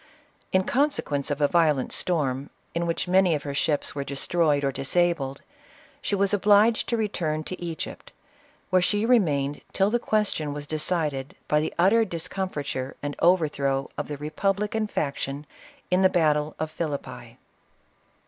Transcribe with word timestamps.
In 0.51 0.63
consequence 0.63 1.29
of 1.29 1.41
a 1.41 1.47
violent 1.47 1.91
storm, 1.91 2.49
in 2.73 2.87
which 2.87 3.07
many 3.07 3.35
of 3.35 3.43
her 3.43 3.53
ships 3.53 3.93
were 3.93 4.03
destroyed 4.03 4.63
or 4.63 4.71
disabled, 4.71 5.43
she 6.01 6.15
was 6.15 6.33
obliged 6.33 6.89
to 6.89 6.97
return 6.97 7.43
to 7.43 7.63
Egypt, 7.63 8.11
where 8.71 8.81
she 8.81 9.05
remained 9.05 9.61
till 9.73 9.91
the 9.91 9.99
question 9.99 10.53
was 10.53 10.65
de 10.65 10.79
cided 10.79 11.35
by 11.47 11.59
the 11.59 11.71
utter 11.77 12.03
discomfiture 12.03 12.95
and 13.03 13.15
overthrow 13.19 13.91
of 13.95 14.07
the 14.07 14.17
republican 14.17 14.87
faction 14.87 15.45
in 15.91 16.01
the 16.01 16.09
battle 16.09 16.55
of 16.57 16.71
Philippi. 16.71 17.37